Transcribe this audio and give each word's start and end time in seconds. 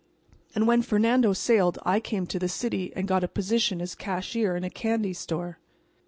And 0.55 0.65
when 0.67 0.81
Fernando 0.81 1.31
sailed 1.33 1.77
I 1.83 1.99
came 1.99 2.25
to 2.25 2.39
the 2.39 2.49
city 2.49 2.91
and 2.95 3.07
got 3.07 3.23
a 3.23 3.27
position 3.27 3.79
as 3.83 3.93
cashier 3.93 4.55
in 4.55 4.63
a 4.63 4.69
candy 4.71 5.13
store." 5.13 5.59